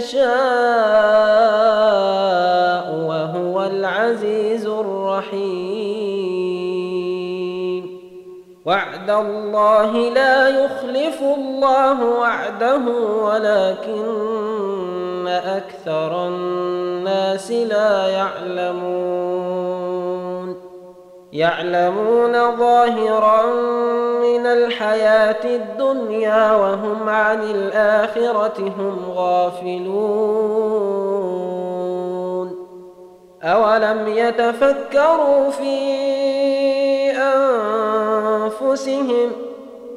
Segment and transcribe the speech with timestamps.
[0.00, 0.30] يشاء
[3.08, 5.60] وهو العزيز الرحيم.
[8.64, 12.80] وعد الله لا يخلف الله وعده
[13.24, 14.60] ولكن
[15.28, 19.49] أكثر الناس لا يعلمون.
[21.32, 23.46] يعلمون ظاهرا
[24.22, 30.50] من الحياة الدنيا وهم عن الآخرة هم غافلون.
[33.42, 36.00] أولم يتفكروا في
[38.60, 39.49] أنفسهم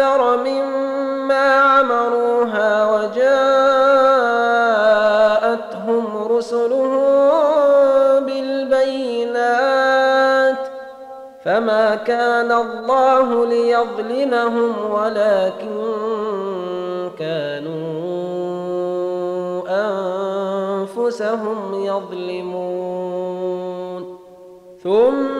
[0.00, 3.42] أكثر مما عمروها وجاءتهم
[6.32, 7.00] رسلهم
[8.24, 9.70] بالبينات
[11.44, 15.80] فما كان الله ليظلمهم ولكن
[17.18, 18.40] كانوا
[20.88, 23.20] أنفسهم يظلمون.
[24.82, 25.39] ثم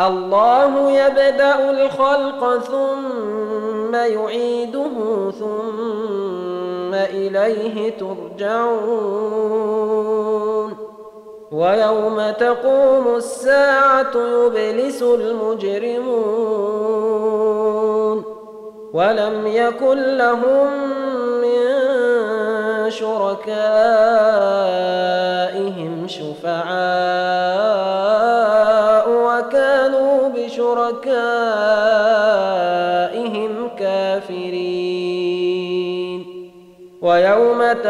[0.00, 4.90] الله يبدأ الخلق ثم يعيده
[5.38, 9.32] ثم إليه ترجعون.
[11.52, 16.42] ويوم تقوم الساعة يبلس المجرمون.
[18.92, 20.66] ولم يكن لهم
[21.40, 21.60] من
[22.90, 23.52] شركائهم
[26.08, 27.11] شفعاء.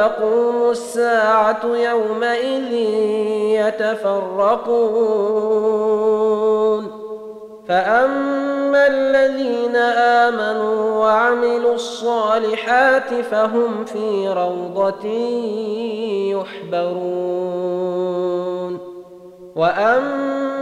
[0.03, 2.73] تقوم الساعة يومئذ
[3.67, 4.83] يتفرقون.
[7.69, 15.07] فأما الذين آمنوا وعملوا الصالحات فهم في روضة
[16.73, 17.73] يحبرون.
[19.57, 20.62] وأما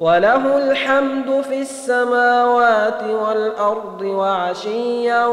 [0.00, 5.26] وله الحمد في السماوات والأرض وعشيا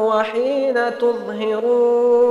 [0.00, 2.24] وحين تظهرون.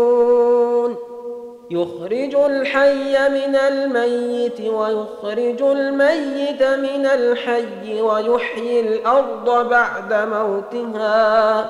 [1.72, 11.70] يخرج الحي من الميت ويخرج الميت من الحي ويحيي الأرض بعد موتها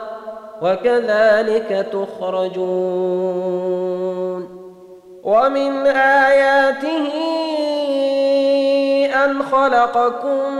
[0.61, 3.43] وكذلك تخرجون.
[5.23, 7.09] ومن آياته
[9.25, 10.53] ان خلقكم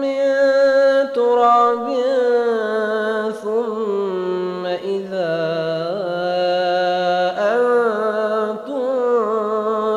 [0.00, 0.20] من
[1.14, 1.86] تراب
[3.42, 5.40] ثم إذا
[7.38, 8.82] أنتم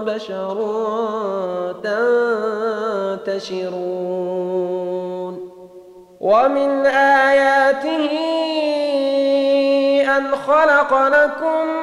[0.05, 0.57] بشر
[3.23, 4.13] تنتشرون.
[6.21, 8.09] ومن آياته
[10.17, 11.82] أن خلق لكم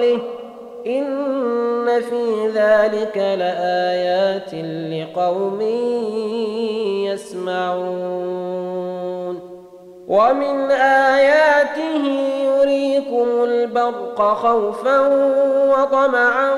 [0.00, 0.20] فضله
[0.86, 4.54] إن في ذلك لآيات
[4.92, 5.60] لقوم
[7.60, 8.70] يسمعون
[10.08, 12.04] ومن آياته
[12.44, 15.00] يريكم البرق خوفا
[15.68, 16.52] وطمعا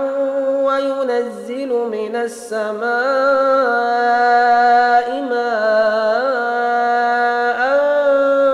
[0.65, 2.83] وينزل من السماء
[5.31, 5.83] ماء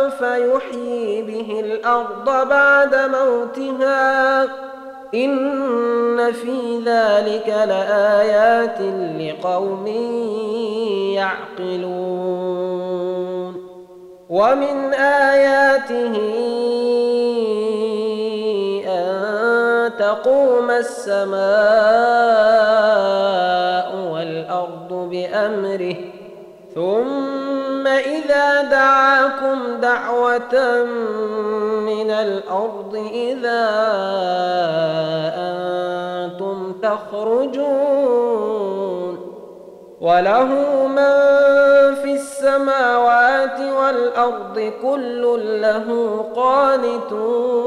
[0.09, 2.58] فيحيي به الأرض بعد
[5.15, 8.81] إن في ذلك لآيات
[9.21, 9.87] لقوم
[11.17, 12.29] يعقلون.
[14.29, 16.15] ومن آياته
[18.87, 21.39] أن تقوم السماء
[24.13, 25.97] والأرض بأمره
[26.75, 30.85] ثم إذا دعاكم دعوة
[31.81, 33.69] من الأرض إذا
[36.99, 38.89] أنتم تخرجون
[40.01, 40.45] وله
[40.87, 41.15] من
[41.95, 45.23] في السماوات والأرض كل
[45.61, 47.59] له قانتون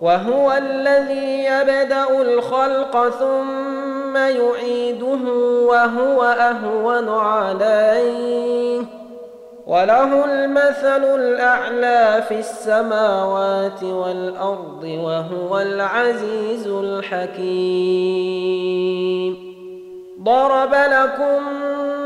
[0.00, 5.18] وهو الذي يبدأ الخلق ثم يعيده
[5.62, 8.97] وهو أهون عليه
[9.68, 17.48] وله المثل الأعلى في السماوات والأرض وهو العزيز الحكيم.
[20.22, 21.42] ضرب لكم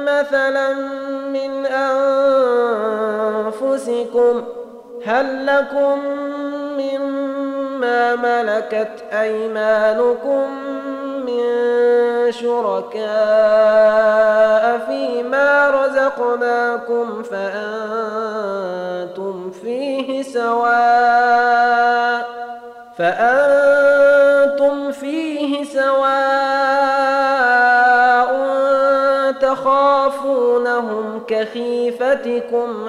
[0.04, 0.74] مثلا
[1.32, 1.66] من
[3.36, 4.44] أنفسكم
[5.06, 5.98] هل لكم
[6.78, 10.71] مما ملكت أيمانكم؟ من
[12.30, 13.02] شركاء
[14.86, 18.42] فيما رزقناكم فأنتم
[19.50, 21.62] فيه سواء
[22.98, 26.12] فأنتم فيه سواء
[29.40, 32.88] تخافونهم كخيفتكم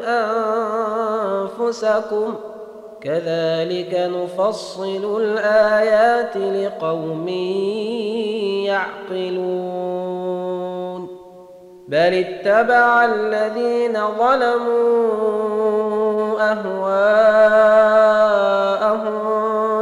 [1.59, 2.35] أنفسكم
[3.03, 7.27] كذلك نفصل الآيات لقوم
[8.67, 10.43] يعقلون.
[11.87, 15.53] بل اتبع الذين ظلموا
[16.51, 17.53] أهواءهم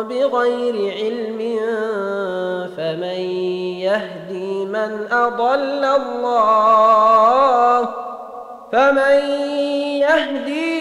[0.08, 1.40] بغير علم
[2.78, 3.20] فمن
[3.80, 7.90] يهدي من أضل الله
[8.72, 9.20] فمن
[10.00, 10.81] يهدي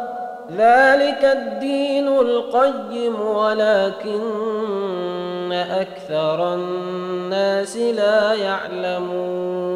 [0.57, 4.21] ذلك الدين القيم ولكن
[5.51, 9.71] أكثر الناس لا يعلمون.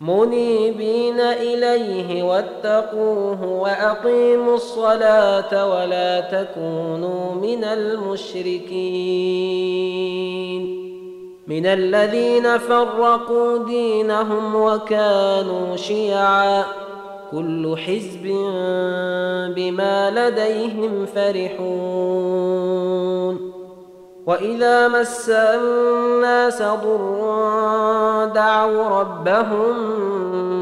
[0.00, 9.02] منيبين إليه واتقوه وأقيموا الصلاة ولا تكونوا من المشركين.
[11.46, 16.64] من الذين فرقوا دينهم وكانوا شيعا.
[17.32, 18.24] كل حزب
[19.56, 22.62] بما لديهم فرحون
[24.26, 29.76] وإذا مس الناس ضر دعوا ربهم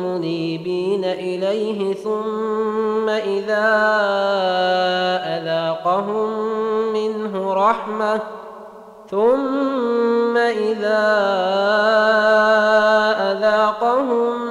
[0.05, 3.69] منيبين إليه ثم إذا
[5.25, 6.31] أذاقهم
[6.93, 8.21] منه رحمة
[9.11, 11.07] ثم إذا
[13.33, 14.50] أذاقهم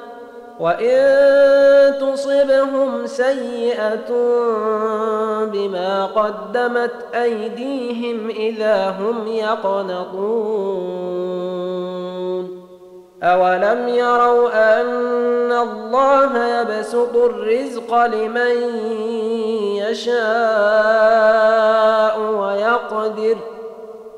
[0.61, 4.09] وإن تصبهم سيئة
[5.45, 10.51] بما قدمت أيديهم إذا هم يقنطون.
[13.23, 18.55] أولم يروا أن الله يبسط الرزق لمن
[19.77, 20.21] يشاء
[22.19, 23.37] ويقدر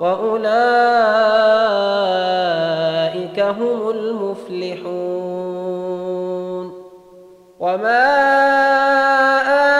[0.00, 0.48] وأولئك
[3.40, 5.18] هم المفلحون.
[7.60, 8.06] وما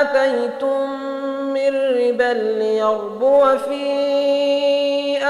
[0.01, 0.91] آتيتم
[1.55, 3.89] من ربا ليربو في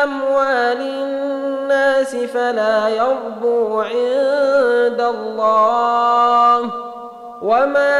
[0.03, 6.71] أموال الناس فلا يربو عند الله.
[7.43, 7.99] وما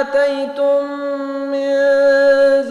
[0.00, 1.05] آتيتم من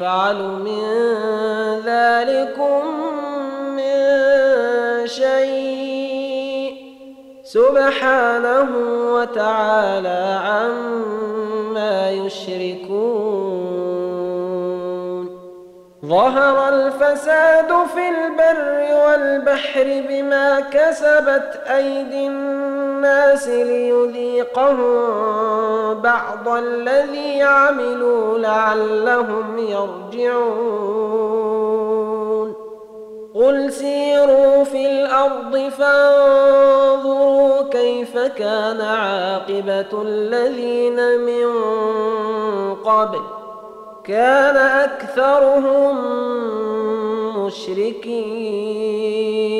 [0.00, 0.84] يفعل من
[1.84, 2.82] ذلكم
[3.76, 3.96] من
[5.06, 6.74] شيء.
[7.44, 8.68] سبحانه
[9.14, 13.60] وتعالى عما يشركون.
[16.06, 22.69] ظهر الفساد في البر والبحر بما كسبت أيدي الناس
[23.48, 24.90] ليذيقهم
[25.94, 31.10] بعض الذي عملوا لعلهم يرجعون.
[33.34, 41.46] قل سيروا في الأرض فانظروا كيف كان عاقبة الذين من
[42.74, 43.20] قبل.
[44.04, 45.96] كان أكثرهم
[47.44, 49.59] مشركين.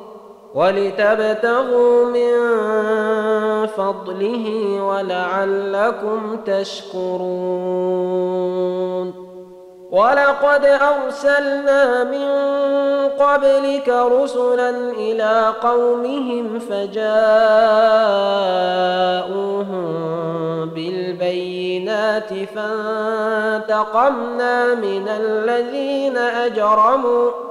[0.53, 2.31] ولتبتغوا من
[3.67, 8.01] فضله ولعلكم تشكرون.
[9.91, 12.29] ولقد أرسلنا من
[13.19, 17.11] قبلك رسلا إلى قومهم فجاءوهم
[20.75, 23.95] بالبينات فانتقمنا
[24.75, 27.50] من الذين أجرموا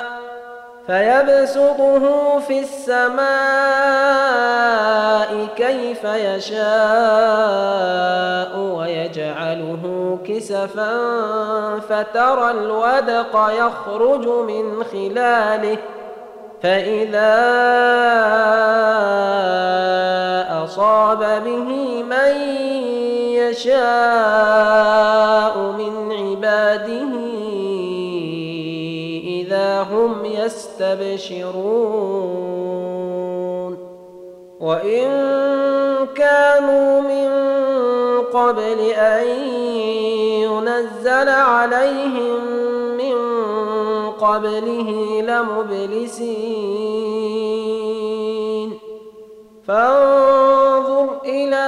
[0.87, 3.21] فيبسطه في السماء
[5.55, 6.61] كيف يشاء
[8.59, 10.99] ويجعله كسفا
[11.89, 15.77] فترى الودق يخرج من خلاله.
[16.63, 17.41] فإذا
[20.63, 22.35] أصاب به من
[23.51, 23.97] يشاء
[25.57, 27.30] من عباده
[29.81, 31.91] هم يستبشرون.
[34.59, 35.07] وإن
[36.15, 37.31] كانوا من
[38.33, 39.27] قبل أن
[40.41, 42.61] ينزل عليهم
[44.21, 46.51] قبله لمبلسين.
[49.67, 51.67] فانظر إلى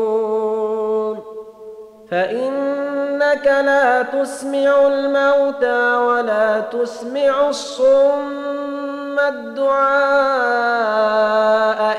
[2.11, 9.71] فإنك لا تسمع الموتى ولا تسمع الصم الدعاء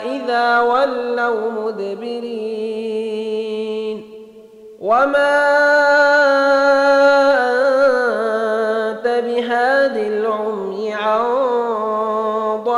[0.09, 2.73] إذا ولوا مدبرين.
[4.81, 5.53] وما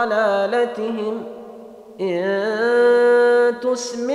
[0.05, 1.25] ضلالتهم
[2.01, 4.14] إن تسمع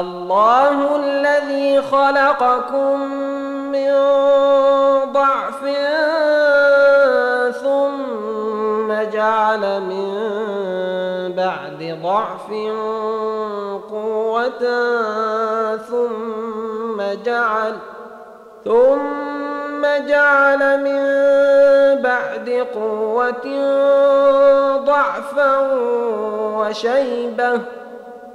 [0.00, 3.00] الله الذي خلقكم
[3.72, 3.92] من
[5.12, 5.60] ضعف
[7.62, 10.14] ثم جعل من
[11.36, 12.50] بعد ضعف
[13.90, 14.64] قوة
[15.76, 17.74] ثم جعل
[18.64, 21.02] ثم جعل من
[22.02, 23.46] بعد قوة
[24.86, 25.58] ضعفا
[26.58, 27.60] وشيبة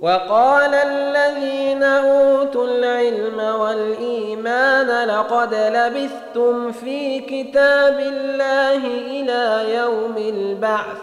[0.00, 10.98] وقال الذين أوتوا العلم والإيمان لقد لبثتم في كتاب الله إلى يوم البعث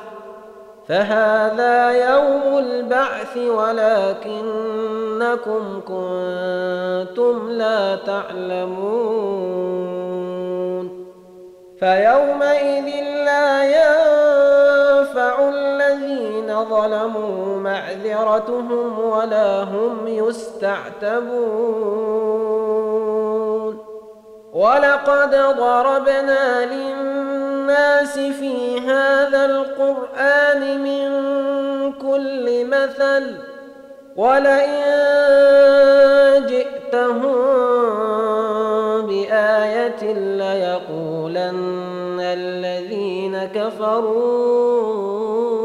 [0.88, 4.42] فهذا يوم البعث ولكنكم
[5.88, 9.26] كنتم لا تعلمون
[11.80, 14.55] فيومئذ لا ينفع
[16.70, 21.36] ظلموا معذرتهم ولا هم يستعتبون.
[24.54, 31.10] ولقد ضربنا للناس في هذا القرآن من
[31.94, 33.36] كل مثل
[34.16, 34.86] ولئن
[36.48, 37.36] جئتهم
[39.08, 45.65] بآية ليقولن الذين كفروا.